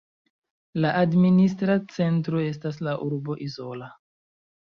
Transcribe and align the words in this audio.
La 0.85 0.93
administra 1.01 1.75
centro 1.97 2.41
estas 2.45 2.81
la 2.89 2.95
urbo 3.09 3.37
Izola. 3.49 3.91